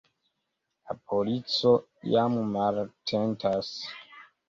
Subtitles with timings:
[0.91, 1.75] La polico
[2.09, 3.75] jam malatentas.